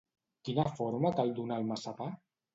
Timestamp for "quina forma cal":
0.47-1.35